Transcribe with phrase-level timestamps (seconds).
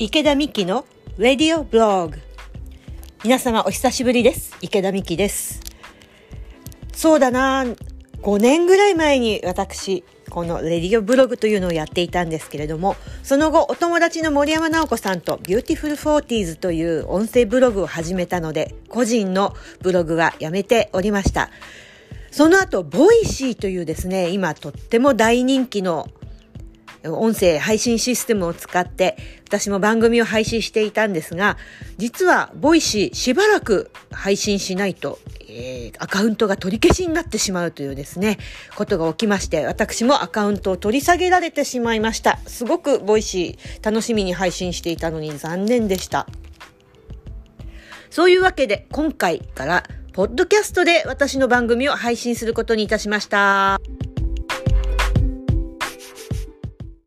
[0.00, 0.84] 池田美希の
[1.18, 2.20] Radio Blog
[3.24, 4.56] 皆様お久しぶりです。
[4.60, 5.60] 池田美希です。
[6.92, 7.64] そうだな
[8.22, 21.50] 5年ぐらい前に私この Radio Blog というのをやっていたんですけれどもその後お友達の森山直子さんと Beautiful Forties という音声ブログを始めたので個人のブログはやめておりました。
[22.30, 26.08] その後 Voicy というですね今とっても大人気の
[27.04, 31.56] 音声配信システムを使って私も番組を配信していたんですが
[31.96, 35.18] 実は Voicy しばらく配信しないと、
[35.48, 38.38] えー、アカウントが取り消しになってしまうというですね
[38.74, 46.26] ことが起きまして私もアカウントを取り下げられてしまいましたすごく Voicy 楽しみに配信していたのに残念でした
[48.10, 53.78] そういうわけで今回からポッドキャストで私の番組を配信することにいたしました。